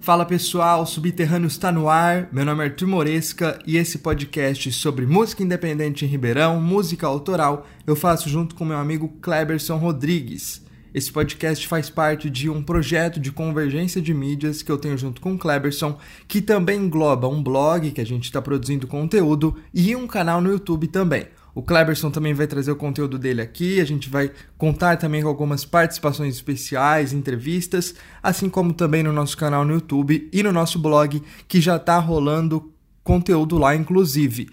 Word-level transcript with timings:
Fala 0.00 0.24
pessoal, 0.24 0.84
Subterrâneo 0.84 1.46
está 1.46 1.70
no 1.70 1.88
ar. 1.88 2.28
Meu 2.32 2.44
nome 2.44 2.64
é 2.64 2.66
Arthur 2.66 2.88
Moresca 2.88 3.58
e 3.64 3.76
esse 3.76 3.98
podcast 3.98 4.72
sobre 4.72 5.06
música 5.06 5.44
independente 5.44 6.04
em 6.04 6.08
Ribeirão, 6.08 6.60
música 6.60 7.06
autoral, 7.06 7.68
eu 7.86 7.94
faço 7.94 8.28
junto 8.28 8.56
com 8.56 8.64
meu 8.64 8.78
amigo 8.78 9.08
Kleberson 9.20 9.76
Rodrigues. 9.76 10.62
Esse 10.92 11.12
podcast 11.12 11.66
faz 11.68 11.88
parte 11.88 12.28
de 12.28 12.50
um 12.50 12.62
projeto 12.62 13.20
de 13.20 13.30
convergência 13.30 14.02
de 14.02 14.12
mídias 14.12 14.60
que 14.60 14.70
eu 14.70 14.76
tenho 14.76 14.98
junto 14.98 15.20
com 15.20 15.34
o 15.34 15.38
Kleberson, 15.38 15.96
que 16.26 16.42
também 16.42 16.80
engloba 16.80 17.28
um 17.28 17.42
blog 17.42 17.92
que 17.92 18.00
a 18.00 18.06
gente 18.06 18.24
está 18.24 18.42
produzindo 18.42 18.88
conteúdo 18.88 19.56
e 19.72 19.94
um 19.94 20.06
canal 20.06 20.40
no 20.40 20.50
YouTube 20.50 20.88
também. 20.88 21.28
O 21.54 21.62
Kleberson 21.62 22.10
também 22.10 22.32
vai 22.32 22.46
trazer 22.46 22.70
o 22.70 22.76
conteúdo 22.76 23.18
dele 23.18 23.42
aqui, 23.42 23.80
a 23.80 23.84
gente 23.84 24.08
vai 24.08 24.30
contar 24.56 24.96
também 24.96 25.22
com 25.22 25.28
algumas 25.28 25.64
participações 25.64 26.34
especiais, 26.34 27.12
entrevistas, 27.12 27.94
assim 28.22 28.48
como 28.48 28.72
também 28.72 29.02
no 29.02 29.12
nosso 29.12 29.36
canal 29.36 29.64
no 29.64 29.74
YouTube 29.74 30.28
e 30.32 30.42
no 30.42 30.52
nosso 30.52 30.78
blog, 30.78 31.22
que 31.46 31.60
já 31.60 31.76
está 31.76 31.98
rolando 31.98 32.72
conteúdo 33.04 33.58
lá, 33.58 33.74
inclusive. 33.74 34.48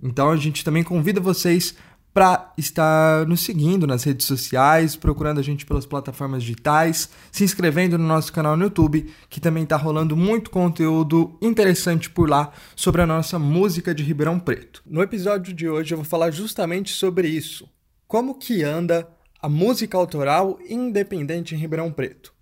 Então 0.00 0.30
a 0.30 0.36
gente 0.36 0.64
também 0.64 0.84
convida 0.84 1.20
vocês 1.20 1.74
para 2.16 2.50
estar 2.56 3.26
nos 3.26 3.42
seguindo 3.42 3.86
nas 3.86 4.02
redes 4.02 4.26
sociais, 4.26 4.96
procurando 4.96 5.38
a 5.38 5.42
gente 5.42 5.66
pelas 5.66 5.84
plataformas 5.84 6.42
digitais, 6.42 7.10
se 7.30 7.44
inscrevendo 7.44 7.98
no 7.98 8.06
nosso 8.06 8.32
canal 8.32 8.56
no 8.56 8.64
YouTube, 8.64 9.12
que 9.28 9.38
também 9.38 9.64
está 9.64 9.76
rolando 9.76 10.16
muito 10.16 10.48
conteúdo 10.48 11.36
interessante 11.42 12.08
por 12.08 12.30
lá 12.30 12.54
sobre 12.74 13.02
a 13.02 13.06
nossa 13.06 13.38
música 13.38 13.94
de 13.94 14.02
Ribeirão 14.02 14.40
Preto. 14.40 14.82
No 14.86 15.02
episódio 15.02 15.52
de 15.52 15.68
hoje 15.68 15.92
eu 15.92 15.98
vou 15.98 16.06
falar 16.06 16.30
justamente 16.30 16.90
sobre 16.90 17.28
isso. 17.28 17.68
Como 18.08 18.38
que 18.38 18.62
anda 18.62 19.06
a 19.38 19.46
música 19.46 19.98
autoral 19.98 20.58
independente 20.70 21.54
em 21.54 21.58
Ribeirão 21.58 21.92
Preto? 21.92 22.32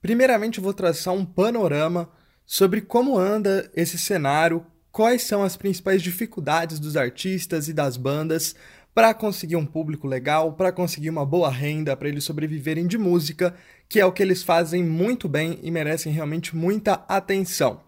Primeiramente 0.00 0.56
eu 0.56 0.64
vou 0.64 0.72
traçar 0.72 1.12
um 1.12 1.26
panorama 1.26 2.08
sobre 2.46 2.80
como 2.80 3.18
anda 3.18 3.70
esse 3.76 3.98
cenário, 3.98 4.64
quais 4.90 5.22
são 5.22 5.42
as 5.42 5.54
principais 5.54 6.02
dificuldades 6.02 6.78
dos 6.78 6.96
artistas 6.96 7.68
e 7.68 7.74
das 7.74 7.98
bandas 7.98 8.54
para 8.94 9.14
conseguir 9.14 9.56
um 9.56 9.64
público 9.64 10.06
legal, 10.06 10.52
para 10.52 10.70
conseguir 10.70 11.10
uma 11.10 11.24
boa 11.24 11.50
renda, 11.50 11.96
para 11.96 12.08
eles 12.08 12.24
sobreviverem 12.24 12.86
de 12.86 12.98
música, 12.98 13.54
que 13.88 13.98
é 13.98 14.04
o 14.04 14.12
que 14.12 14.22
eles 14.22 14.42
fazem 14.42 14.84
muito 14.84 15.28
bem 15.28 15.58
e 15.62 15.70
merecem 15.70 16.12
realmente 16.12 16.54
muita 16.54 17.04
atenção. 17.08 17.80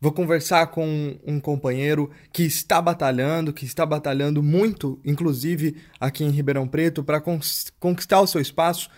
Vou 0.00 0.12
conversar 0.12 0.66
com 0.66 1.18
um 1.26 1.40
companheiro 1.40 2.10
que 2.30 2.42
está 2.42 2.80
batalhando, 2.82 3.54
que 3.54 3.64
está 3.64 3.86
batalhando 3.86 4.42
muito, 4.42 5.00
inclusive 5.02 5.76
aqui 5.98 6.22
em 6.22 6.30
Ribeirão 6.30 6.68
Preto, 6.68 7.02
para 7.02 7.22
conquistar 7.80 8.20
o 8.20 8.26
seu 8.26 8.38
espaço. 8.38 8.90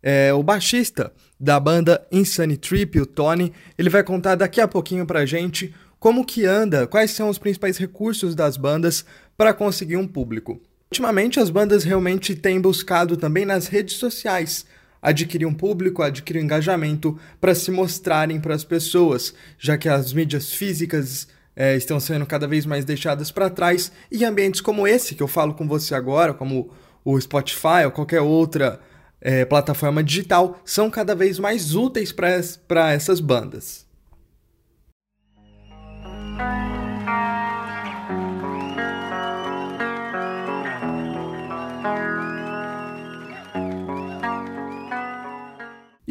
É, 0.00 0.32
o 0.32 0.42
baixista 0.42 1.12
da 1.38 1.58
banda 1.58 2.06
Insane 2.12 2.56
Trip, 2.56 3.00
o 3.00 3.06
Tony, 3.06 3.52
ele 3.76 3.90
vai 3.90 4.04
contar 4.04 4.36
daqui 4.36 4.60
a 4.60 4.68
pouquinho 4.68 5.04
a 5.12 5.26
gente 5.26 5.74
como 5.98 6.24
que 6.24 6.46
anda, 6.46 6.86
quais 6.86 7.10
são 7.10 7.28
os 7.28 7.38
principais 7.38 7.76
recursos 7.76 8.36
das 8.36 8.56
bandas 8.56 9.04
para 9.36 9.52
conseguir 9.52 9.96
um 9.96 10.06
público. 10.06 10.60
Ultimamente, 10.92 11.40
as 11.40 11.48
bandas 11.48 11.84
realmente 11.84 12.34
têm 12.34 12.60
buscado 12.60 13.16
também 13.16 13.46
nas 13.46 13.66
redes 13.66 13.96
sociais 13.96 14.66
adquirir 15.00 15.46
um 15.46 15.54
público, 15.54 16.02
adquirir 16.02 16.38
um 16.40 16.44
engajamento 16.44 17.18
para 17.40 17.54
se 17.54 17.70
mostrarem 17.70 18.38
para 18.38 18.54
as 18.54 18.62
pessoas, 18.62 19.32
já 19.58 19.78
que 19.78 19.88
as 19.88 20.12
mídias 20.12 20.52
físicas 20.52 21.28
é, 21.56 21.74
estão 21.76 21.98
sendo 21.98 22.26
cada 22.26 22.46
vez 22.46 22.66
mais 22.66 22.84
deixadas 22.84 23.30
para 23.30 23.48
trás 23.48 23.90
e 24.10 24.22
ambientes 24.22 24.60
como 24.60 24.86
esse 24.86 25.14
que 25.14 25.22
eu 25.22 25.26
falo 25.26 25.54
com 25.54 25.66
você 25.66 25.94
agora, 25.94 26.34
como 26.34 26.70
o 27.02 27.18
Spotify 27.18 27.86
ou 27.86 27.90
qualquer 27.90 28.20
outra 28.20 28.78
é, 29.18 29.46
plataforma 29.46 30.04
digital, 30.04 30.60
são 30.62 30.90
cada 30.90 31.14
vez 31.14 31.38
mais 31.38 31.74
úteis 31.74 32.12
para 32.12 32.92
essas 32.92 33.18
bandas. 33.18 33.81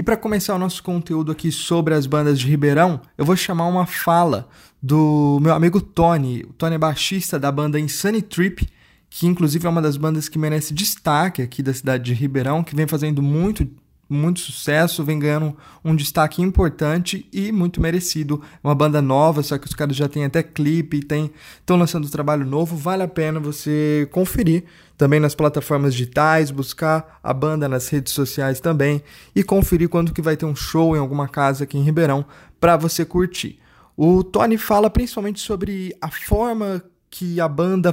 E 0.02 0.04
para 0.04 0.18
começar 0.18 0.56
o 0.56 0.58
nosso 0.58 0.82
conteúdo 0.82 1.32
aqui 1.32 1.52
sobre 1.52 1.94
as 1.94 2.08
bandas 2.08 2.40
de 2.40 2.48
Ribeirão, 2.48 3.00
eu 3.16 3.24
vou 3.24 3.36
chamar 3.36 3.68
uma 3.68 3.86
fala 3.86 4.50
do 4.82 5.38
meu 5.40 5.54
amigo 5.54 5.80
Tony. 5.80 6.42
O 6.42 6.54
Tony 6.54 6.74
é 6.74 6.78
baixista 6.80 7.38
da 7.38 7.52
banda 7.52 7.80
Insane 7.80 8.20
Trip, 8.20 8.68
que 9.12 9.28
inclusive 9.28 9.68
é 9.68 9.70
uma 9.70 9.80
das 9.80 9.98
bandas 9.98 10.28
que 10.28 10.40
merece 10.40 10.74
destaque 10.74 11.44
aqui 11.44 11.62
da 11.62 11.72
cidade 11.72 12.04
de 12.04 12.16
Ribeirão, 12.16 12.64
que 12.64 12.76
vem 12.76 12.88
fazendo 12.88 13.22
muito 13.22 13.70
muito 14.12 14.40
sucesso, 14.40 15.04
vem 15.04 15.18
ganhando 15.18 15.56
um 15.84 15.96
destaque 15.96 16.42
importante 16.42 17.28
e 17.32 17.52
muito 17.52 17.82
merecido. 17.82 18.42
Uma 18.64 18.76
banda 18.76 19.02
nova, 19.02 19.42
só 19.42 19.58
que 19.58 19.68
os 19.68 19.74
caras 19.74 19.96
já 19.96 20.08
têm 20.08 20.26
até 20.26 20.44
clipe, 20.44 21.00
estão 21.00 21.78
lançando 21.78 22.10
trabalho 22.10 22.46
novo, 22.46 22.76
vale 22.76 23.04
a 23.04 23.08
pena 23.08 23.40
você 23.40 24.08
conferir 24.12 24.66
também 24.98 25.20
nas 25.20 25.34
plataformas 25.34 25.94
digitais, 25.94 26.52
buscar 26.52 27.20
a 27.24 27.34
banda 27.34 27.68
nas 27.68 27.88
redes 27.90 28.14
sociais 28.14 28.60
também 28.60 29.02
e 29.36 29.44
conferir 29.44 29.90
quando 29.90 30.14
que 30.14 30.22
vai 30.22 30.38
ter 30.38 30.46
um 30.46 30.56
show 30.56 30.96
em 30.96 31.00
alguma 31.00 31.28
casa 31.28 31.64
aqui 31.64 31.78
em 31.78 31.84
Ribeirão 31.84 32.26
para 32.60 32.78
você 32.78 33.04
curtir. 33.04 33.60
O 33.98 34.24
Tony 34.24 34.58
fala 34.58 34.90
principalmente 34.90 35.40
sobre 35.40 35.96
a 36.02 36.10
forma 36.10 36.84
que 37.10 37.40
a 37.42 37.48
banda 37.48 37.92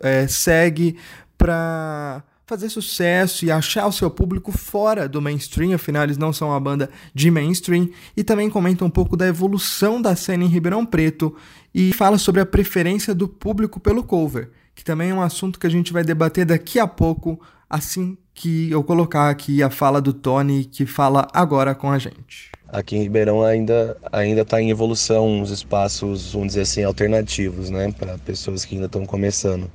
é, 0.00 0.26
segue 0.26 0.96
para 1.36 2.22
fazer 2.48 2.70
sucesso 2.70 3.44
e 3.44 3.50
achar 3.50 3.86
o 3.86 3.92
seu 3.92 4.10
público 4.10 4.50
fora 4.50 5.06
do 5.06 5.20
mainstream, 5.20 5.74
afinal 5.74 6.04
eles 6.04 6.16
não 6.16 6.32
são 6.32 6.48
uma 6.48 6.58
banda 6.58 6.88
de 7.14 7.30
mainstream, 7.30 7.90
e 8.16 8.24
também 8.24 8.48
comenta 8.48 8.86
um 8.86 8.90
pouco 8.90 9.18
da 9.18 9.26
evolução 9.26 10.00
da 10.00 10.16
cena 10.16 10.44
em 10.44 10.48
Ribeirão 10.48 10.86
Preto 10.86 11.36
e 11.74 11.92
fala 11.92 12.16
sobre 12.16 12.40
a 12.40 12.46
preferência 12.46 13.14
do 13.14 13.28
público 13.28 13.78
pelo 13.78 14.02
cover, 14.02 14.50
que 14.74 14.82
também 14.82 15.10
é 15.10 15.14
um 15.14 15.20
assunto 15.20 15.58
que 15.58 15.66
a 15.66 15.70
gente 15.70 15.92
vai 15.92 16.02
debater 16.02 16.46
daqui 16.46 16.78
a 16.78 16.86
pouco, 16.86 17.38
assim 17.68 18.16
que 18.32 18.70
eu 18.70 18.82
colocar 18.82 19.28
aqui 19.28 19.62
a 19.62 19.68
fala 19.68 20.00
do 20.00 20.14
Tony, 20.14 20.64
que 20.64 20.86
fala 20.86 21.28
agora 21.34 21.74
com 21.74 21.90
a 21.90 21.98
gente. 21.98 22.50
Aqui 22.68 22.96
em 22.96 23.02
Ribeirão 23.02 23.42
ainda 23.42 23.94
ainda 24.10 24.40
está 24.40 24.62
em 24.62 24.70
evolução 24.70 25.42
os 25.42 25.50
espaços, 25.50 26.32
vamos 26.32 26.48
dizer 26.48 26.62
assim, 26.62 26.82
alternativos, 26.82 27.68
né, 27.68 27.92
para 27.92 28.16
pessoas 28.16 28.64
que 28.64 28.74
ainda 28.74 28.86
estão 28.86 29.04
começando. 29.04 29.70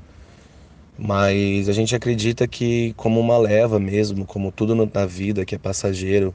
Mas 0.97 1.67
a 1.67 1.73
gente 1.73 1.95
acredita 1.95 2.47
que, 2.47 2.93
como 2.95 3.19
uma 3.19 3.37
leva 3.37 3.79
mesmo, 3.79 4.25
como 4.25 4.51
tudo 4.51 4.75
na 4.75 5.05
vida 5.05 5.43
que 5.43 5.55
é 5.55 5.57
passageiro, 5.57 6.33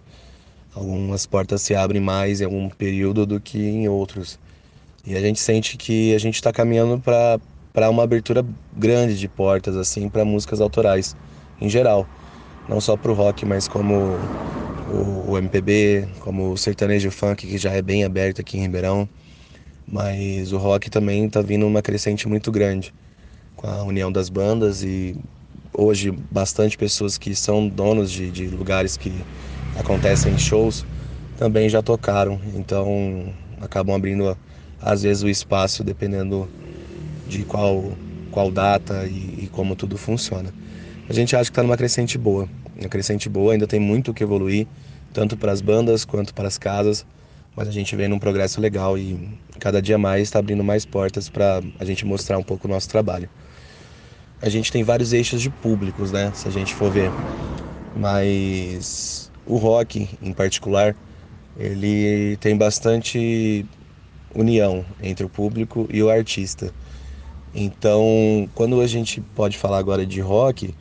algumas 0.74 1.26
portas 1.26 1.62
se 1.62 1.74
abrem 1.74 2.00
mais 2.02 2.41
em 2.41 2.44
algum 2.44 2.69
período 2.69 3.24
do 3.24 3.41
que 3.41 3.58
em 3.58 3.88
outros. 3.88 4.38
E 5.06 5.16
a 5.16 5.20
gente 5.20 5.38
sente 5.38 5.76
que 5.76 6.12
a 6.14 6.19
gente 6.19 6.34
está 6.34 6.52
caminhando 6.52 7.00
para 7.00 7.88
uma 7.88 8.02
abertura 8.02 8.44
grande 8.76 9.16
de 9.16 9.28
portas, 9.28 9.76
assim, 9.76 10.08
para 10.08 10.24
músicas 10.24 10.60
autorais, 10.60 11.16
em 11.60 11.69
geral. 11.69 12.06
Não 12.69 12.80
só 12.80 12.96
para 12.96 13.12
o 13.12 13.14
rock, 13.14 13.46
mas 13.46 13.69
como 13.69 13.94
o, 14.90 15.30
o 15.32 15.38
MPB, 15.38 16.08
como 16.20 16.50
o 16.52 16.58
sertanejo 16.58 17.10
funk, 17.12 17.46
que 17.46 17.58
já 17.58 17.70
é 17.72 17.80
bem 17.80 18.04
aberto 18.04 18.40
aqui 18.40 18.58
em 18.58 18.62
Ribeirão. 18.62 19.08
Mas 19.86 20.52
o 20.52 20.58
rock 20.58 20.90
também 20.90 21.26
está 21.26 21.40
vindo 21.40 21.66
uma 21.66 21.80
crescente 21.80 22.28
muito 22.28 22.50
grande 22.50 22.92
com 23.58 23.66
a 23.66 23.82
união 23.82 24.10
das 24.10 24.28
bandas 24.28 24.84
e 24.84 25.16
hoje 25.74 26.12
bastante 26.30 26.78
pessoas 26.78 27.19
que 27.19 27.34
são 27.34 27.69
donos 27.69 28.10
de, 28.10 28.30
de 28.30 28.46
lugares 28.46 28.96
que 28.96 29.12
acontecem 29.76 30.38
shows 30.38 30.86
também 31.36 31.69
já 31.69 31.82
tocaram, 31.82 32.41
então 32.54 33.32
acabam 33.60 33.94
abrindo 33.94 34.36
às 34.80 35.02
vezes 35.02 35.25
o 35.25 35.28
espaço 35.28 35.82
dependendo 35.82 36.49
de 37.28 37.44
qual, 37.44 37.93
qual 38.31 38.50
data 38.50 39.06
e, 39.06 39.44
e 39.44 39.50
como 39.52 39.75
tudo 39.75 39.99
funciona. 39.99 40.54
A 41.08 41.12
gente 41.12 41.34
acha 41.34 41.44
que 41.44 41.50
está 41.50 41.62
numa 41.62 41.76
crescente 41.76 42.16
boa, 42.16 42.49
uma 42.78 42.88
crescente 42.88 43.28
boa, 43.28 43.52
ainda 43.52 43.66
tem 43.66 43.81
muito 43.81 44.14
que 44.14 44.22
evoluir, 44.22 44.69
tanto 45.12 45.37
para 45.37 45.50
as 45.50 45.61
bandas 45.61 46.04
quanto 46.04 46.32
para 46.32 46.46
as 46.46 46.58
casas, 46.58 47.04
mas 47.56 47.66
a 47.66 47.72
gente 47.72 47.96
vem 47.96 48.06
num 48.06 48.20
progresso 48.20 48.61
legal 48.61 48.96
e 48.96 49.37
cada 49.58 49.82
dia 49.82 49.99
mais 49.99 50.22
está 50.22 50.38
abrindo 50.38 50.62
mais 50.62 50.87
portas 50.87 51.28
para 51.28 51.61
a 51.81 51.84
gente 51.84 52.04
mostrar 52.04 52.38
um 52.38 52.44
pouco 52.44 52.69
o 52.69 52.70
nosso 52.70 52.88
trabalho 52.88 53.28
a 54.40 54.49
gente 54.49 54.70
tem 54.70 54.82
vários 54.85 55.12
eixos 55.12 55.40
de 55.43 55.50
públicos, 55.50 56.12
né? 56.12 56.32
Se 56.35 56.49
a 56.49 56.50
gente 56.50 56.75
for 56.75 56.90
ver. 56.90 57.12
Mas 57.94 59.31
o 59.44 59.56
rock, 59.56 60.08
em 60.20 60.32
particular, 60.32 60.96
ele 61.56 62.37
tem 62.38 62.56
bastante 62.56 63.67
união 64.35 64.85
entre 65.02 65.25
o 65.25 65.29
público 65.29 65.88
e 65.90 66.02
o 66.02 66.11
artista. 66.11 66.73
Então, 67.55 68.49
quando 68.55 68.81
a 68.81 68.87
gente 68.87 69.20
pode 69.35 69.56
falar 69.56 69.79
agora 69.79 70.06
de 70.06 70.20
rock, 70.20 70.75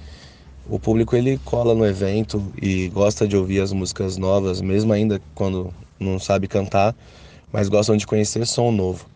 o 0.66 0.80
público 0.80 1.16
ele 1.16 1.38
cola 1.40 1.74
no 1.74 1.86
evento 1.86 2.52
e 2.62 2.90
gosta 2.90 3.28
de 3.28 3.38
ouvir 3.38 3.62
as 3.62 3.72
músicas 3.72 4.18
novas, 4.18 4.62
mesmo 4.62 4.92
ainda 4.94 5.22
quando 5.34 5.74
não 6.00 6.20
sabe 6.20 6.48
cantar, 6.48 6.96
mas 7.52 7.70
gostam 7.70 7.96
de 7.98 8.06
conhecer 8.06 8.46
som 8.46 8.72
novo. 8.72 9.08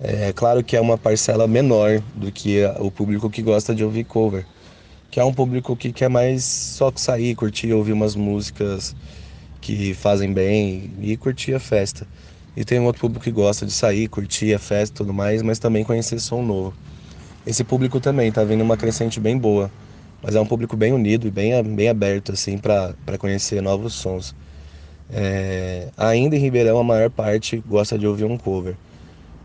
É 0.00 0.32
claro 0.32 0.62
que 0.62 0.76
é 0.76 0.80
uma 0.80 0.96
parcela 0.96 1.48
menor 1.48 2.00
do 2.14 2.30
que 2.30 2.64
o 2.78 2.88
público 2.88 3.28
que 3.28 3.42
gosta 3.42 3.74
de 3.74 3.82
ouvir 3.82 4.04
cover, 4.04 4.46
que 5.10 5.18
é 5.18 5.24
um 5.24 5.34
público 5.34 5.74
que 5.74 5.92
quer 5.92 6.08
mais 6.08 6.44
só 6.44 6.92
sair, 6.94 7.34
curtir, 7.34 7.72
ouvir 7.72 7.92
umas 7.92 8.14
músicas 8.14 8.94
que 9.60 9.92
fazem 9.94 10.32
bem 10.32 10.92
e 11.00 11.16
curtir 11.16 11.52
a 11.54 11.58
festa. 11.58 12.06
E 12.56 12.64
tem 12.64 12.78
um 12.78 12.84
outro 12.84 13.00
público 13.00 13.24
que 13.24 13.32
gosta 13.32 13.66
de 13.66 13.72
sair, 13.72 14.06
curtir 14.06 14.54
a 14.54 14.58
festa 14.60 14.94
e 14.94 14.98
tudo 14.98 15.12
mais, 15.12 15.42
mas 15.42 15.58
também 15.58 15.82
conhecer 15.82 16.20
som 16.20 16.42
novo. 16.42 16.74
Esse 17.44 17.64
público 17.64 17.98
também 17.98 18.28
está 18.28 18.44
vindo 18.44 18.62
uma 18.62 18.76
crescente 18.76 19.18
bem 19.18 19.36
boa, 19.36 19.68
mas 20.22 20.36
é 20.36 20.40
um 20.40 20.46
público 20.46 20.76
bem 20.76 20.92
unido 20.92 21.26
e 21.26 21.30
bem, 21.30 21.60
bem 21.74 21.88
aberto 21.88 22.30
assim 22.30 22.56
para 22.56 23.18
conhecer 23.18 23.60
novos 23.60 23.94
sons. 23.94 24.32
É, 25.10 25.88
ainda 25.96 26.36
em 26.36 26.38
Ribeirão, 26.38 26.78
a 26.78 26.84
maior 26.84 27.10
parte 27.10 27.62
gosta 27.66 27.98
de 27.98 28.06
ouvir 28.06 28.26
um 28.26 28.38
cover, 28.38 28.76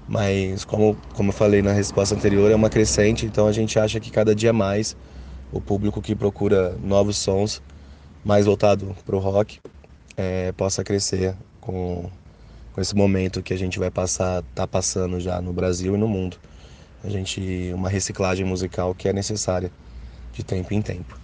mas 0.08 0.66
como, 0.66 0.98
como 1.14 1.30
eu 1.30 1.34
falei 1.34 1.62
na 1.62 1.72
resposta 1.72 2.16
anterior, 2.16 2.52
é 2.52 2.56
uma 2.56 2.70
crescente, 2.70 3.26
então 3.26 3.48
a 3.48 3.52
gente 3.52 3.78
acha 3.80 4.00
que 4.00 4.12
cada 4.12 4.36
dia 4.36 4.54
mais 4.54 4.96
o 5.52 5.62
público 5.62 6.02
que 6.02 6.16
procura 6.16 6.76
novos 6.84 7.18
sons, 7.18 7.62
mais 8.24 8.46
voltado 8.46 8.96
para 9.06 9.16
o 9.16 9.20
rock, 9.20 9.60
é, 10.18 10.52
possa 10.54 10.84
crescer 10.84 11.36
com 11.62 12.10
com 12.74 12.82
esse 12.82 12.96
momento 12.96 13.42
que 13.42 13.54
a 13.54 13.58
gente 13.58 13.80
vai 13.80 13.92
passar, 13.92 14.44
tá 14.56 14.68
passando 14.68 15.20
já 15.20 15.40
no 15.40 15.54
Brasil 15.54 15.96
e 15.96 15.98
no 15.98 16.08
mundo. 16.08 16.38
A 17.04 17.10
gente 17.10 17.72
uma 17.74 17.88
reciclagem 17.88 18.46
musical 18.46 18.96
que 18.96 19.08
é 19.08 19.14
necessária 19.14 19.72
de 20.34 20.44
tempo 20.44 20.74
em 20.74 20.82
tempo. 20.82 21.18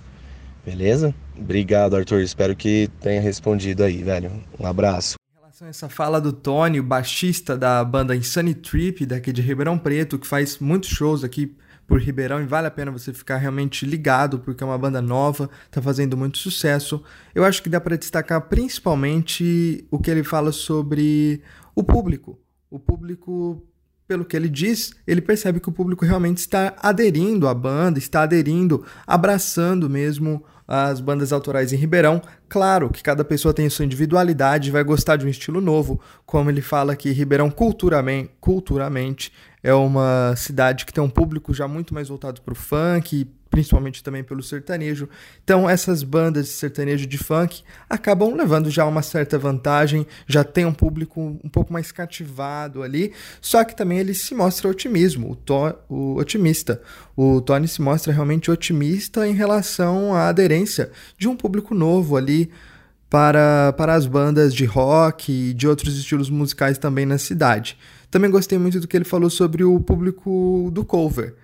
Beleza? 0.63 1.13
Obrigado, 1.37 1.95
Arthur. 1.95 2.21
Espero 2.21 2.55
que 2.55 2.89
tenha 3.01 3.19
respondido 3.19 3.83
aí, 3.83 4.03
velho. 4.03 4.31
Um 4.59 4.67
abraço. 4.67 5.18
Essa 5.61 5.89
fala 5.89 6.21
do 6.21 6.31
Tony, 6.31 6.79
o 6.79 6.83
baixista 6.83 7.57
da 7.57 7.83
banda 7.83 8.15
Insane 8.15 8.53
Trip, 8.53 9.05
daqui 9.05 9.33
de 9.33 9.41
Ribeirão 9.41 9.77
Preto, 9.77 10.17
que 10.17 10.25
faz 10.25 10.57
muitos 10.57 10.89
shows 10.89 11.21
aqui 11.21 11.53
por 11.85 11.99
Ribeirão 11.99 12.41
e 12.41 12.45
vale 12.45 12.67
a 12.67 12.71
pena 12.71 12.91
você 12.91 13.11
ficar 13.11 13.35
realmente 13.35 13.85
ligado 13.85 14.39
porque 14.39 14.63
é 14.63 14.65
uma 14.65 14.77
banda 14.77 15.01
nova, 15.01 15.49
tá 15.69 15.81
fazendo 15.81 16.15
muito 16.15 16.37
sucesso. 16.37 17.03
Eu 17.35 17.43
acho 17.43 17.61
que 17.61 17.67
dá 17.67 17.81
para 17.81 17.97
destacar 17.97 18.47
principalmente 18.47 19.85
o 19.91 19.99
que 19.99 20.09
ele 20.09 20.23
fala 20.23 20.53
sobre 20.53 21.41
o 21.75 21.83
público. 21.83 22.39
O 22.69 22.79
público, 22.79 23.61
pelo 24.09 24.25
que 24.25 24.35
ele 24.35 24.49
diz, 24.49 24.91
ele 25.05 25.21
percebe 25.21 25.59
que 25.59 25.69
o 25.69 25.71
público 25.71 26.03
realmente 26.03 26.39
está 26.39 26.73
aderindo 26.81 27.47
à 27.47 27.53
banda, 27.53 27.99
está 27.99 28.23
aderindo, 28.23 28.83
abraçando 29.05 29.87
mesmo 29.87 30.43
as 30.67 30.99
bandas 30.99 31.31
autorais 31.31 31.71
em 31.71 31.75
Ribeirão. 31.75 32.19
Claro 32.47 32.89
que 32.89 33.03
cada 33.03 33.23
pessoa 33.23 33.53
tem 33.53 33.69
sua 33.69 33.85
individualidade, 33.85 34.71
vai 34.71 34.83
gostar 34.83 35.15
de 35.15 35.27
um 35.27 35.29
estilo 35.29 35.61
novo, 35.61 36.01
como 36.25 36.49
ele 36.49 36.61
fala 36.61 36.95
que 36.95 37.11
Ribeirão 37.11 37.51
culturalmente, 37.51 38.31
culturalmente 38.41 39.31
é 39.61 39.73
uma 39.75 40.33
cidade 40.35 40.87
que 40.87 40.93
tem 40.93 41.03
um 41.03 41.09
público 41.09 41.53
já 41.53 41.67
muito 41.67 41.93
mais 41.93 42.07
voltado 42.09 42.41
para 42.41 42.53
o 42.53 42.55
funk, 42.55 43.27
principalmente 43.49 44.03
também 44.03 44.23
pelo 44.23 44.43
sertanejo. 44.43 45.09
Então, 45.43 45.69
essas 45.69 46.03
bandas 46.03 46.45
de 46.45 46.51
sertanejo 46.51 47.07
de 47.07 47.17
funk 47.17 47.63
acabam 47.89 48.33
levando 48.35 48.69
já 48.69 48.85
uma 48.85 49.01
certa 49.01 49.37
vantagem, 49.37 50.05
já 50.27 50.43
tem 50.43 50.65
um 50.65 50.73
público 50.73 51.39
um 51.43 51.49
pouco 51.49 51.73
mais 51.73 51.91
cativado 51.91 52.83
ali, 52.83 53.13
só 53.41 53.63
que 53.63 53.75
também 53.75 53.99
ele 53.99 54.13
se 54.13 54.35
mostra 54.35 54.69
otimismo, 54.69 55.31
o, 55.31 55.35
to, 55.35 55.75
o 55.89 56.15
otimista. 56.17 56.81
O 57.15 57.41
Tony 57.41 57.67
se 57.67 57.81
mostra 57.81 58.13
realmente 58.13 58.51
otimista 58.51 59.27
em 59.27 59.33
relação 59.33 60.13
à 60.13 60.27
aderência 60.29 60.91
de 61.17 61.27
um 61.27 61.35
público 61.35 61.73
novo 61.73 62.15
ali 62.15 62.51
para, 63.09 63.73
para 63.73 63.95
as 63.95 64.05
bandas 64.05 64.53
de 64.53 64.65
rock 64.65 65.31
e 65.31 65.53
de 65.53 65.67
outros 65.67 65.97
estilos 65.97 66.29
musicais 66.29 66.77
também 66.77 67.05
na 67.05 67.17
cidade. 67.17 67.77
Também 68.11 68.29
gostei 68.29 68.57
muito 68.57 68.79
do 68.79 68.87
que 68.87 68.95
ele 68.95 69.05
falou 69.05 69.29
sobre 69.29 69.63
o 69.63 69.79
público 69.79 70.69
do 70.71 70.85
cover. 70.85 71.35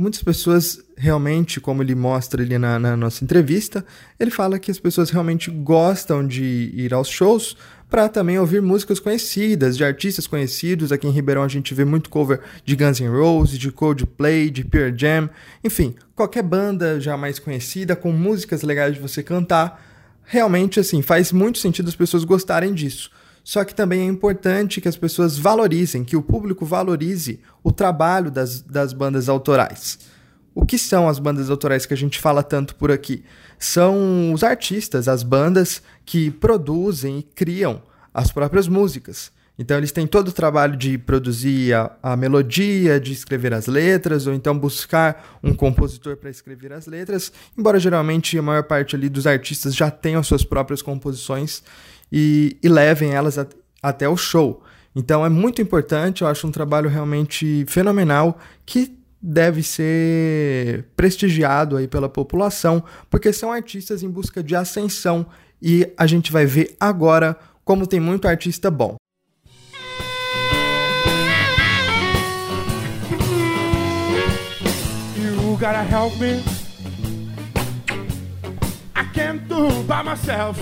Muitas 0.00 0.22
pessoas 0.22 0.82
realmente, 0.96 1.60
como 1.60 1.82
ele 1.82 1.94
mostra 1.94 2.42
ali 2.42 2.56
na, 2.56 2.78
na 2.78 2.96
nossa 2.96 3.22
entrevista, 3.22 3.84
ele 4.18 4.30
fala 4.30 4.58
que 4.58 4.70
as 4.70 4.80
pessoas 4.80 5.10
realmente 5.10 5.50
gostam 5.50 6.26
de 6.26 6.72
ir 6.72 6.94
aos 6.94 7.06
shows 7.06 7.54
para 7.90 8.08
também 8.08 8.38
ouvir 8.38 8.62
músicas 8.62 8.98
conhecidas, 8.98 9.76
de 9.76 9.84
artistas 9.84 10.26
conhecidos. 10.26 10.90
Aqui 10.90 11.06
em 11.06 11.10
Ribeirão 11.10 11.42
a 11.42 11.48
gente 11.48 11.74
vê 11.74 11.84
muito 11.84 12.08
cover 12.08 12.40
de 12.64 12.74
Guns 12.74 12.98
N' 12.98 13.10
Roses, 13.10 13.58
de 13.58 13.70
Coldplay, 13.70 14.48
de 14.48 14.64
Pearl 14.64 14.96
Jam, 14.96 15.28
enfim, 15.62 15.94
qualquer 16.16 16.44
banda 16.44 16.98
já 16.98 17.14
mais 17.14 17.38
conhecida 17.38 17.94
com 17.94 18.10
músicas 18.10 18.62
legais 18.62 18.94
de 18.94 19.00
você 19.02 19.22
cantar. 19.22 19.86
Realmente 20.24 20.80
assim, 20.80 21.02
faz 21.02 21.30
muito 21.30 21.58
sentido 21.58 21.90
as 21.90 21.94
pessoas 21.94 22.24
gostarem 22.24 22.72
disso. 22.72 23.10
Só 23.42 23.64
que 23.64 23.74
também 23.74 24.00
é 24.02 24.04
importante 24.04 24.80
que 24.80 24.88
as 24.88 24.96
pessoas 24.96 25.38
valorizem, 25.38 26.04
que 26.04 26.16
o 26.16 26.22
público 26.22 26.64
valorize 26.64 27.40
o 27.62 27.72
trabalho 27.72 28.30
das, 28.30 28.60
das 28.60 28.92
bandas 28.92 29.28
autorais. 29.28 29.98
O 30.54 30.66
que 30.66 30.76
são 30.78 31.08
as 31.08 31.18
bandas 31.18 31.48
autorais 31.48 31.86
que 31.86 31.94
a 31.94 31.96
gente 31.96 32.18
fala 32.18 32.42
tanto 32.42 32.74
por 32.74 32.90
aqui? 32.90 33.24
São 33.58 34.32
os 34.32 34.42
artistas, 34.42 35.08
as 35.08 35.22
bandas 35.22 35.82
que 36.04 36.30
produzem 36.30 37.18
e 37.18 37.22
criam 37.22 37.82
as 38.12 38.32
próprias 38.32 38.66
músicas. 38.66 39.30
Então 39.60 39.76
eles 39.76 39.92
têm 39.92 40.06
todo 40.06 40.28
o 40.28 40.32
trabalho 40.32 40.74
de 40.74 40.96
produzir 40.96 41.74
a, 41.74 41.94
a 42.02 42.16
melodia, 42.16 42.98
de 42.98 43.12
escrever 43.12 43.52
as 43.52 43.66
letras, 43.66 44.26
ou 44.26 44.32
então 44.32 44.58
buscar 44.58 45.38
um 45.42 45.52
compositor 45.52 46.16
para 46.16 46.30
escrever 46.30 46.72
as 46.72 46.86
letras, 46.86 47.30
embora 47.56 47.78
geralmente 47.78 48.38
a 48.38 48.42
maior 48.42 48.62
parte 48.62 48.96
ali 48.96 49.10
dos 49.10 49.26
artistas 49.26 49.76
já 49.76 49.90
tenham 49.90 50.22
suas 50.22 50.42
próprias 50.42 50.80
composições 50.80 51.62
e, 52.10 52.56
e 52.62 52.68
levem 52.68 53.12
elas 53.12 53.38
a, 53.38 53.46
até 53.82 54.08
o 54.08 54.16
show. 54.16 54.62
Então 54.94 55.24
é 55.24 55.28
muito 55.28 55.62
importante, 55.62 56.22
eu 56.22 56.28
acho 56.28 56.46
um 56.46 56.50
trabalho 56.50 56.88
realmente 56.88 57.64
fenomenal 57.68 58.38
que 58.66 58.98
deve 59.22 59.62
ser 59.62 60.86
prestigiado 60.96 61.76
aí 61.76 61.86
pela 61.86 62.08
população, 62.08 62.82
porque 63.08 63.32
são 63.32 63.52
artistas 63.52 64.02
em 64.02 64.08
busca 64.08 64.42
de 64.42 64.56
ascensão 64.56 65.26
e 65.60 65.86
a 65.96 66.06
gente 66.06 66.32
vai 66.32 66.46
ver 66.46 66.74
agora 66.80 67.36
como 67.64 67.86
tem 67.86 68.00
muito 68.00 68.26
artista 68.26 68.70
bom. 68.70 68.96
Gotta 75.60 75.84
help 75.84 76.18
me. 76.18 76.42
I 78.96 79.04
can't 79.12 79.46
do 79.46 79.82
by 79.82 80.02
myself. 80.02 80.58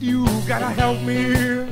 You 0.00 0.24
gotta 0.48 0.70
help 0.70 1.02
me. 1.02 1.68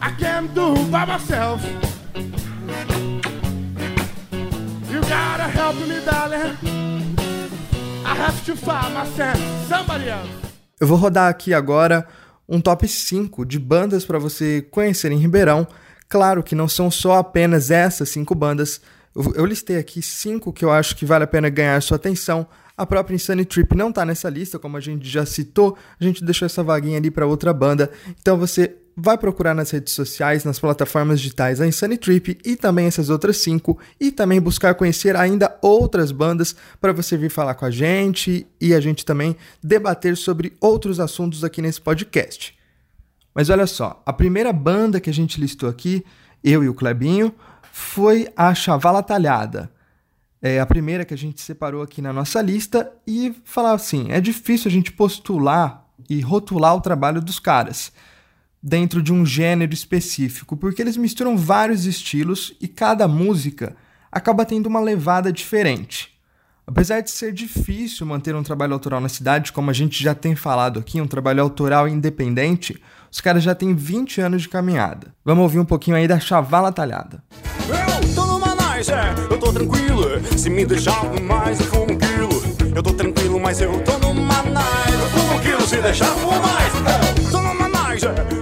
I 0.00 0.10
can't 0.18 0.52
do 0.52 0.74
by 0.90 1.06
myself. 1.06 1.62
You 4.90 5.00
gotta 5.02 5.48
help 5.48 5.76
me, 5.76 6.00
darling. 6.04 6.56
I 8.04 8.14
have 8.16 8.44
to 8.46 8.56
find 8.56 8.94
myself. 8.94 9.38
Somebody 9.68 10.08
else. 10.08 10.28
Eu 10.80 10.88
vou 10.88 10.96
rodar 10.96 11.28
aqui 11.28 11.54
agora 11.54 12.04
um 12.48 12.60
top 12.60 12.88
5 12.88 13.46
de 13.46 13.60
bandas 13.60 14.04
para 14.04 14.18
você 14.18 14.60
conhecer 14.72 15.12
em 15.12 15.18
Ribeirão. 15.18 15.68
Claro 16.08 16.42
que 16.42 16.56
não 16.56 16.66
são 16.66 16.90
só 16.90 17.18
apenas 17.18 17.70
essas 17.70 18.08
cinco 18.08 18.34
bandas. 18.34 18.80
Eu, 19.14 19.46
listei 19.46 19.76
aqui 19.76 20.02
cinco 20.02 20.52
que 20.52 20.64
eu 20.64 20.72
acho 20.72 20.96
que 20.96 21.04
vale 21.04 21.22
a 21.22 21.28
pena 21.28 21.48
ganhar 21.48 21.80
sua 21.80 21.96
atenção. 21.96 22.44
A 22.78 22.86
própria 22.86 23.16
Insane 23.16 23.44
Trip 23.44 23.76
não 23.76 23.90
tá 23.90 24.06
nessa 24.06 24.30
lista, 24.30 24.56
como 24.56 24.76
a 24.76 24.80
gente 24.80 25.08
já 25.08 25.26
citou, 25.26 25.76
a 26.00 26.04
gente 26.04 26.24
deixou 26.24 26.46
essa 26.46 26.62
vaguinha 26.62 26.96
ali 26.96 27.10
para 27.10 27.26
outra 27.26 27.52
banda. 27.52 27.90
Então 28.20 28.38
você 28.38 28.76
vai 28.96 29.18
procurar 29.18 29.52
nas 29.52 29.72
redes 29.72 29.92
sociais, 29.92 30.44
nas 30.44 30.60
plataformas 30.60 31.20
digitais 31.20 31.60
a 31.60 31.66
Insane 31.66 31.98
Trip 31.98 32.38
e 32.44 32.54
também 32.54 32.86
essas 32.86 33.10
outras 33.10 33.38
cinco, 33.38 33.76
e 33.98 34.12
também 34.12 34.40
buscar 34.40 34.76
conhecer 34.76 35.16
ainda 35.16 35.58
outras 35.60 36.12
bandas 36.12 36.54
para 36.80 36.92
você 36.92 37.16
vir 37.16 37.30
falar 37.30 37.54
com 37.54 37.64
a 37.64 37.70
gente 37.70 38.46
e 38.60 38.72
a 38.72 38.80
gente 38.80 39.04
também 39.04 39.36
debater 39.60 40.16
sobre 40.16 40.52
outros 40.60 41.00
assuntos 41.00 41.42
aqui 41.42 41.60
nesse 41.60 41.80
podcast. 41.80 42.56
Mas 43.34 43.50
olha 43.50 43.66
só, 43.66 44.00
a 44.06 44.12
primeira 44.12 44.52
banda 44.52 45.00
que 45.00 45.10
a 45.10 45.14
gente 45.14 45.40
listou 45.40 45.68
aqui, 45.68 46.04
eu 46.44 46.62
e 46.62 46.68
o 46.68 46.74
Clebinho, 46.74 47.34
foi 47.72 48.28
a 48.36 48.54
Chavala 48.54 49.02
Talhada 49.02 49.68
é 50.40 50.60
a 50.60 50.66
primeira 50.66 51.04
que 51.04 51.14
a 51.14 51.18
gente 51.18 51.40
separou 51.40 51.82
aqui 51.82 52.00
na 52.00 52.12
nossa 52.12 52.40
lista 52.40 52.90
e 53.06 53.34
falar 53.44 53.72
assim: 53.72 54.06
é 54.10 54.20
difícil 54.20 54.68
a 54.68 54.72
gente 54.72 54.92
postular 54.92 55.84
e 56.08 56.20
rotular 56.20 56.74
o 56.74 56.80
trabalho 56.80 57.20
dos 57.20 57.38
caras 57.38 57.92
dentro 58.62 59.02
de 59.02 59.12
um 59.12 59.24
gênero 59.24 59.72
específico, 59.72 60.56
porque 60.56 60.82
eles 60.82 60.96
misturam 60.96 61.36
vários 61.36 61.86
estilos 61.86 62.54
e 62.60 62.66
cada 62.66 63.06
música 63.06 63.76
acaba 64.10 64.44
tendo 64.44 64.66
uma 64.66 64.80
levada 64.80 65.32
diferente. 65.32 66.18
Apesar 66.66 67.00
de 67.00 67.10
ser 67.10 67.32
difícil 67.32 68.04
manter 68.04 68.34
um 68.34 68.42
trabalho 68.42 68.74
autoral 68.74 69.00
na 69.00 69.08
cidade, 69.08 69.52
como 69.52 69.70
a 69.70 69.72
gente 69.72 70.02
já 70.02 70.14
tem 70.14 70.36
falado 70.36 70.78
aqui, 70.78 71.00
um 71.00 71.06
trabalho 71.06 71.42
autoral 71.42 71.88
independente, 71.88 72.78
os 73.10 73.22
caras 73.22 73.42
já 73.42 73.54
têm 73.54 73.74
20 73.74 74.20
anos 74.20 74.42
de 74.42 74.50
caminhada. 74.50 75.14
Vamos 75.24 75.44
ouvir 75.44 75.60
um 75.60 75.64
pouquinho 75.64 75.96
aí 75.96 76.06
da 76.06 76.20
Chavala 76.20 76.70
Talhada. 76.70 77.22
Eu 77.68 78.14
tô 78.14 78.27
é, 78.90 79.14
eu 79.30 79.38
tô 79.38 79.48
se 80.36 80.48
me 80.48 80.64
deixar 80.64 81.04
mais 81.20 81.58
eu 81.60 81.66
fumo 81.66 81.92
um 81.92 81.98
quilo. 81.98 82.42
Eu 82.74 82.82
tô 82.82 82.92
tranquilo, 82.92 83.40
mas 83.40 83.60
eu 83.60 83.80
tô 83.80 83.98
numa 83.98 84.34
eu 84.34 85.08
fumo 85.10 85.34
um 85.34 85.40
quilo, 85.40 85.60
se 85.62 85.76
deixar 85.76 86.06
fumo 86.14 86.40
mais. 86.40 87.30
Tô 87.30 87.42
numa 87.42 87.68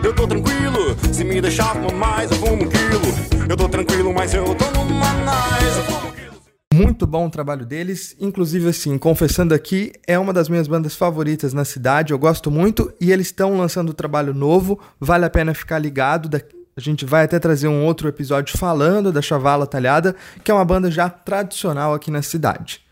eu 0.05 0.15
tô 0.15 0.27
tranquilo, 0.27 0.97
se 1.13 1.25
me 1.25 1.41
deixar 1.41 1.75
mais, 1.95 2.31
eu 2.31 2.37
fumo 2.37 2.65
um 2.65 2.69
quilo. 2.69 3.49
Eu 3.49 3.57
tô 3.57 3.69
tranquilo, 3.69 4.13
mas 4.13 4.35
eu 4.35 4.55
tô 4.55 4.71
numa 4.71 5.07
eu 5.65 5.85
fumo 5.85 6.07
muito 6.75 7.07
bom 7.07 7.27
o 7.27 7.31
trabalho 7.31 7.65
deles, 7.65 8.15
inclusive 8.21 8.69
assim, 8.69 8.99
confessando 8.99 9.55
aqui, 9.55 9.93
é 10.07 10.19
uma 10.19 10.31
das 10.31 10.47
minhas 10.47 10.69
bandas 10.69 10.95
favoritas 10.95 11.55
na 11.55 11.65
cidade, 11.65 12.13
eu 12.13 12.19
gosto 12.19 12.51
muito 12.51 12.93
e 13.01 13.13
eles 13.13 13.29
estão 13.29 13.57
lançando 13.57 13.91
um 13.91 13.95
trabalho 13.95 14.35
novo, 14.35 14.79
vale 15.01 15.25
a 15.25 15.31
pena 15.31 15.55
ficar 15.55 15.79
ligado. 15.79 16.29
A 16.79 16.81
gente 16.83 17.07
vai 17.07 17.25
até 17.25 17.39
trazer 17.39 17.69
um 17.69 17.87
outro 17.87 18.07
episódio 18.07 18.59
falando 18.59 19.11
da 19.11 19.23
Chavala 19.23 19.67
Talhada, 19.67 20.15
que 20.45 20.51
é 20.51 20.55
uma 20.55 20.65
banda 20.65 20.91
já 20.91 21.09
tradicional 21.09 21.95
aqui 21.95 22.11
na 22.11 22.21
cidade. 22.21 22.83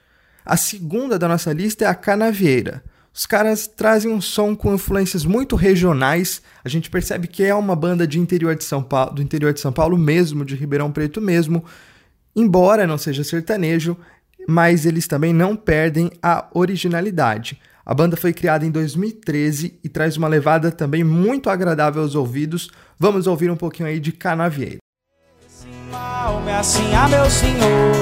A 0.42 0.56
segunda 0.56 1.18
da 1.18 1.28
nossa 1.28 1.52
lista 1.52 1.84
é 1.84 1.86
a 1.86 1.94
Canavieira. 1.94 2.82
Os 3.12 3.26
caras 3.26 3.66
trazem 3.66 4.10
um 4.10 4.22
som 4.22 4.56
com 4.56 4.72
influências 4.72 5.26
muito 5.26 5.54
regionais. 5.54 6.40
A 6.64 6.68
gente 6.70 6.88
percebe 6.88 7.28
que 7.28 7.44
é 7.44 7.54
uma 7.54 7.76
banda 7.76 8.06
de 8.06 8.18
interior 8.18 8.56
de 8.56 8.64
São 8.64 8.82
Paulo, 8.82 9.16
do 9.16 9.22
interior 9.22 9.52
de 9.52 9.60
São 9.60 9.70
Paulo 9.70 9.98
mesmo, 9.98 10.46
de 10.46 10.56
Ribeirão 10.56 10.90
Preto 10.90 11.20
mesmo. 11.20 11.62
Embora 12.34 12.86
não 12.86 12.96
seja 12.96 13.22
sertanejo, 13.22 13.98
mas 14.48 14.86
eles 14.86 15.06
também 15.06 15.34
não 15.34 15.54
perdem 15.54 16.10
a 16.22 16.46
originalidade. 16.54 17.60
A 17.86 17.92
banda 17.92 18.16
foi 18.16 18.32
criada 18.32 18.64
em 18.64 18.70
2013 18.70 19.78
e 19.84 19.88
traz 19.88 20.16
uma 20.16 20.26
levada 20.26 20.72
também 20.72 21.04
muito 21.04 21.50
agradável 21.50 22.02
aos 22.02 22.14
ouvidos. 22.14 22.70
Vamos 22.98 23.26
ouvir 23.26 23.50
um 23.50 23.56
pouquinho 23.56 23.88
aí 23.88 24.00
de 24.00 24.12
Canavieiro. 24.12 24.78
Assim, 26.64 26.94
ah, 26.94 27.08
meu 27.08 27.28
senhor, 27.28 27.92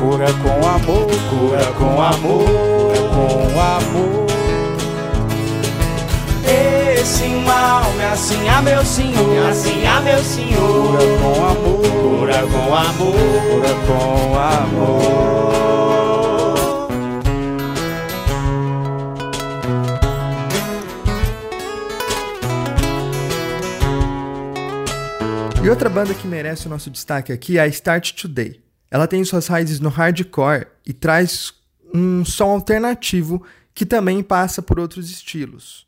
cura 0.00 0.26
com 0.42 0.66
amor, 0.66 1.06
cura 1.30 1.64
com 1.78 2.00
amor, 2.02 2.44
com 3.14 3.60
amor. 3.60 4.26
Esse 6.98 7.28
mal 7.28 7.92
me 7.92 8.04
assim, 8.04 8.48
ah, 8.48 8.62
meu 8.62 8.84
senhor, 8.84 9.46
assim, 9.48 9.86
ah, 9.86 10.00
meu 10.00 10.18
senhor, 10.24 10.98
cura 10.98 11.06
com 11.22 11.44
amor, 11.44 11.82
cura 12.02 12.42
com 12.48 12.74
amor, 12.74 13.14
cura 13.48 13.74
com 13.86 14.36
amor. 14.36 16.05
E 25.64 25.68
outra 25.68 25.88
banda 25.88 26.14
que 26.14 26.26
merece 26.26 26.66
o 26.66 26.70
nosso 26.70 26.90
destaque 26.90 27.32
aqui 27.32 27.58
é 27.58 27.62
a 27.62 27.66
Start 27.66 28.12
Today. 28.12 28.60
Ela 28.90 29.06
tem 29.06 29.24
suas 29.24 29.48
raízes 29.48 29.80
no 29.80 29.88
hardcore 29.88 30.66
e 30.86 30.92
traz 30.92 31.52
um 31.92 32.24
som 32.24 32.50
alternativo 32.50 33.44
que 33.74 33.84
também 33.84 34.22
passa 34.22 34.62
por 34.62 34.78
outros 34.78 35.10
estilos. 35.10 35.86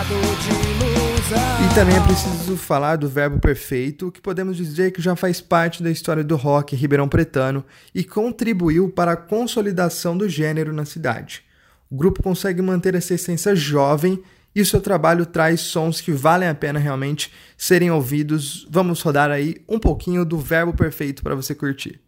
E 0.00 1.74
também 1.74 1.96
é 1.96 2.00
preciso 2.00 2.56
falar 2.56 2.94
do 2.94 3.08
verbo 3.08 3.40
perfeito, 3.40 4.12
que 4.12 4.20
podemos 4.20 4.56
dizer 4.56 4.92
que 4.92 5.02
já 5.02 5.16
faz 5.16 5.40
parte 5.40 5.82
da 5.82 5.90
história 5.90 6.22
do 6.22 6.36
rock 6.36 6.76
ribeirão 6.76 7.08
pretano 7.08 7.64
e 7.92 8.04
contribuiu 8.04 8.88
para 8.88 9.12
a 9.12 9.16
consolidação 9.16 10.16
do 10.16 10.28
gênero 10.28 10.72
na 10.72 10.84
cidade. 10.84 11.42
O 11.90 11.96
grupo 11.96 12.22
consegue 12.22 12.62
manter 12.62 12.94
essa 12.94 13.14
essência 13.14 13.56
jovem 13.56 14.22
e 14.54 14.60
o 14.60 14.66
seu 14.66 14.80
trabalho 14.80 15.26
traz 15.26 15.62
sons 15.62 16.00
que 16.00 16.12
valem 16.12 16.48
a 16.48 16.54
pena 16.54 16.78
realmente 16.78 17.32
serem 17.56 17.90
ouvidos. 17.90 18.68
Vamos 18.70 19.02
rodar 19.02 19.32
aí 19.32 19.56
um 19.68 19.80
pouquinho 19.80 20.24
do 20.24 20.38
verbo 20.38 20.72
perfeito 20.72 21.24
para 21.24 21.34
você 21.34 21.56
curtir. 21.56 22.00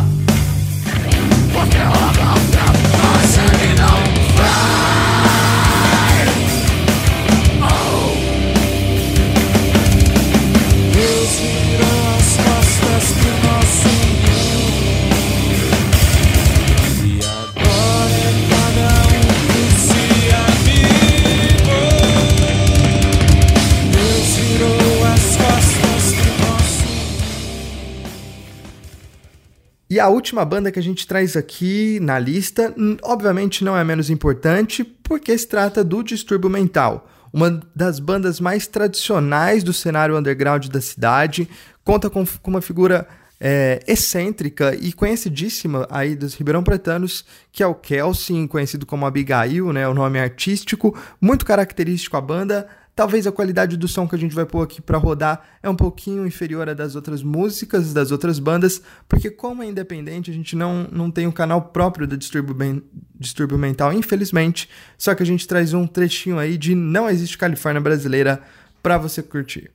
E 29.93 30.01
a 30.01 30.09
última 30.09 30.43
banda 30.43 30.73
que 30.73 30.79
a 30.79 30.83
gente 30.83 31.07
traz 31.07 31.37
aqui 31.37 32.01
na 32.01 32.19
lista, 32.19 32.75
obviamente 33.03 33.63
não 33.63 33.77
é 33.77 33.85
menos 33.85 34.09
importante, 34.09 34.83
porque 34.83 35.37
se 35.37 35.47
trata 35.47 35.85
do 35.85 36.03
Distúrbio 36.03 36.49
Mental, 36.49 37.07
uma 37.31 37.61
das 37.77 38.01
bandas 38.01 38.41
mais 38.41 38.67
tradicionais 38.67 39.63
do 39.63 39.71
cenário 39.71 40.17
underground 40.17 40.69
da 40.69 40.81
cidade, 40.81 41.47
conta 41.85 42.09
com, 42.09 42.25
com 42.25 42.51
uma 42.51 42.63
figura 42.63 43.07
é, 43.39 43.81
excêntrica 43.87 44.75
e 44.75 44.95
conhecidíssima 44.95 45.87
aí 45.91 46.17
dos 46.17 46.33
Ribeirão 46.37 46.65
Pretanos, 46.65 47.23
que 47.53 47.63
é 47.63 47.67
o 47.67 47.75
Kelsin, 47.75 48.47
conhecido 48.47 48.87
como 48.87 49.05
Abigail, 49.05 49.75
né, 49.75 49.87
o 49.87 49.93
nome 49.93 50.19
artístico, 50.19 50.99
muito 51.21 51.45
característico 51.45 52.17
a 52.17 52.21
banda, 52.23 52.67
Talvez 52.95 53.27
a 53.27 53.33
qualidade 53.33 53.79
do 53.79 53.89
som 53.89 54.07
que 54.07 54.15
a 54.15 54.19
gente 54.19 54.35
vai 54.35 54.45
pôr 54.45 54.63
aqui 54.63 54.83
para 54.83 54.99
rodar 54.99 55.43
é 55.63 55.71
um 55.71 55.75
pouquinho 55.75 56.27
inferior 56.27 56.69
à 56.69 56.75
das 56.75 56.95
outras 56.95 57.23
músicas, 57.23 57.95
das 57.95 58.11
outras 58.11 58.39
bandas, 58.39 58.83
porque 59.09 59.31
como 59.31 59.63
é 59.63 59.67
independente, 59.67 60.31
a 60.31 60.35
gente 60.35 60.55
não, 60.55 60.87
não 60.93 61.11
tem 61.11 61.27
um 61.27 61.33
canal 61.33 61.63
próprio 61.63 62.07
da 62.07 62.17
Distúrbio, 62.17 62.83
Distúrbio 63.19 63.57
Mental, 63.57 63.95
infelizmente. 63.95 64.69
Só 64.99 65.15
que 65.15 65.23
a 65.23 65.27
gente 65.27 65.49
traz 65.49 65.73
um 65.73 65.87
trechinho 65.87 66.39
aí 66.39 66.59
de 66.59 66.75
Não 66.75 67.09
Existe 67.09 67.39
Califórnia 67.39 67.81
Brasileira 67.81 68.43
para 68.83 68.99
você 68.99 69.23
curtir. 69.23 69.71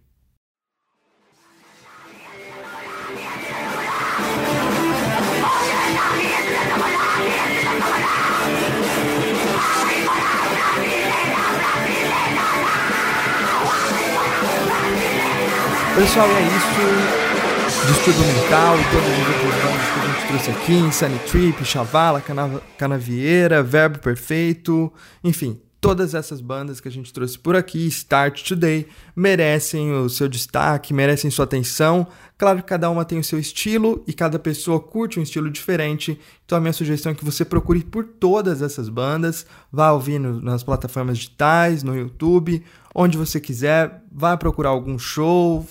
Pessoal, 15.97 16.27
é 16.29 16.41
isso. 16.43 17.87
Distúrbio 17.87 18.23
Mental 18.27 18.75
outras 18.75 19.63
bandas 19.63 19.87
que 19.89 19.99
a 19.99 20.05
gente 20.05 20.27
trouxe 20.27 20.51
aqui: 20.51 20.73
Insane 20.73 21.19
Trip, 21.25 21.65
Chavala, 21.65 22.21
Cana 22.21 22.61
Canavieira, 22.77 23.63
Verbo 23.63 23.97
Perfeito, 23.97 24.93
enfim. 25.23 25.59
Todas 25.81 26.13
essas 26.13 26.39
bandas 26.39 26.79
que 26.79 26.87
a 26.87 26.91
gente 26.91 27.11
trouxe 27.11 27.39
por 27.39 27.55
aqui, 27.55 27.87
Start 27.87 28.47
Today, 28.47 28.87
merecem 29.15 29.91
o 29.91 30.07
seu 30.07 30.27
destaque, 30.27 30.93
merecem 30.93 31.31
sua 31.31 31.45
atenção. 31.45 32.05
Claro 32.37 32.59
que 32.59 32.65
cada 32.65 32.91
uma 32.91 33.03
tem 33.03 33.17
o 33.17 33.23
seu 33.23 33.39
estilo 33.39 34.03
e 34.05 34.13
cada 34.13 34.37
pessoa 34.37 34.79
curte 34.79 35.19
um 35.19 35.23
estilo 35.23 35.49
diferente. 35.49 36.19
Então 36.45 36.59
a 36.59 36.61
minha 36.61 36.73
sugestão 36.73 37.11
é 37.11 37.15
que 37.15 37.25
você 37.25 37.43
procure 37.43 37.83
por 37.83 38.03
todas 38.03 38.61
essas 38.61 38.87
bandas, 38.87 39.47
vá 39.71 39.91
ouvindo 39.91 40.41
nas 40.43 40.61
plataformas 40.61 41.17
digitais, 41.17 41.81
no 41.81 41.95
YouTube, 41.95 42.63
onde 42.93 43.17
você 43.17 43.39
quiser, 43.39 44.03
vá 44.11 44.35
procurar 44.35 44.69
algum 44.69 44.97
show, 44.99 45.65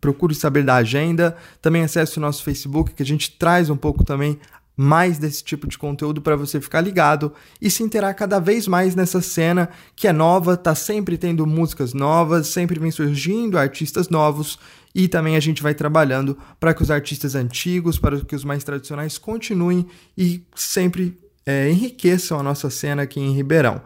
procure 0.00 0.34
saber 0.34 0.64
da 0.64 0.76
agenda. 0.76 1.36
Também 1.60 1.82
acesse 1.82 2.18
o 2.18 2.20
nosso 2.20 2.42
Facebook, 2.42 2.94
que 2.94 3.02
a 3.02 3.06
gente 3.06 3.32
traz 3.32 3.70
um 3.70 3.76
pouco 3.76 4.04
também 4.04 4.38
mais 4.76 5.18
desse 5.18 5.44
tipo 5.44 5.68
de 5.68 5.76
conteúdo 5.76 6.22
para 6.22 6.36
você 6.36 6.58
ficar 6.58 6.80
ligado 6.80 7.34
e 7.60 7.70
se 7.70 7.82
interar 7.82 8.14
cada 8.14 8.38
vez 8.38 8.66
mais 8.66 8.94
nessa 8.94 9.20
cena 9.20 9.68
que 9.94 10.08
é 10.08 10.12
nova, 10.12 10.56
tá 10.56 10.74
sempre 10.74 11.18
tendo 11.18 11.46
músicas 11.46 11.92
novas, 11.92 12.46
sempre 12.46 12.80
vem 12.80 12.90
surgindo 12.90 13.58
artistas 13.58 14.08
novos 14.08 14.58
e 14.94 15.06
também 15.06 15.36
a 15.36 15.40
gente 15.40 15.62
vai 15.62 15.74
trabalhando 15.74 16.38
para 16.58 16.72
que 16.72 16.80
os 16.82 16.90
artistas 16.90 17.34
antigos, 17.34 17.98
para 17.98 18.20
que 18.20 18.34
os 18.34 18.42
mais 18.42 18.64
tradicionais 18.64 19.18
continuem 19.18 19.86
e 20.16 20.42
sempre 20.54 21.18
é, 21.44 21.70
enriqueçam 21.70 22.40
a 22.40 22.42
nossa 22.42 22.70
cena 22.70 23.02
aqui 23.02 23.20
em 23.20 23.34
Ribeirão. 23.34 23.82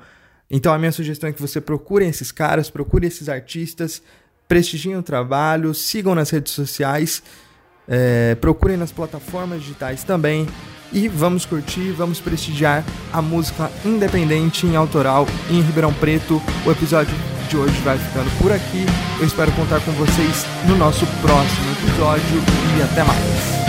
Então 0.49 0.73
a 0.73 0.78
minha 0.78 0.92
sugestão 0.92 1.28
é 1.28 1.33
que 1.33 1.42
você 1.42 1.61
procure 1.61 2.06
esses 2.06 2.30
caras, 2.30 2.71
procure 2.71 3.06
esses 3.06 3.28
artistas, 3.28 4.00
prestigiem 4.54 4.96
o 4.96 5.02
trabalho, 5.02 5.75
sigam 5.75 6.14
nas 6.14 6.30
redes 6.30 6.52
sociais, 6.52 7.25
é, 7.88 8.37
procurem 8.37 8.76
nas 8.76 8.92
plataformas 8.92 9.61
digitais 9.61 10.04
também 10.04 10.46
e 10.92 11.08
vamos 11.08 11.44
curtir, 11.44 11.90
vamos 11.90 12.20
prestigiar 12.20 12.84
a 13.12 13.20
música 13.20 13.68
independente 13.84 14.64
em 14.64 14.76
autoral 14.76 15.26
em 15.50 15.61
Ribeirão 15.61 15.92
Preto. 15.94 16.40
O 16.64 16.70
episódio 16.70 17.16
de 17.49 17.56
hoje 17.56 17.75
vai 17.80 17.99
ficando 17.99 18.30
por 18.40 18.52
aqui. 18.52 18.87
Eu 19.18 19.26
espero 19.26 19.50
contar 19.52 19.80
com 19.80 19.90
vocês 19.90 20.46
no 20.68 20.76
nosso 20.76 21.04
próximo 21.20 21.73
episódio 21.73 22.40
e 22.78 22.82
até 22.82 23.02
mais. 23.02 23.63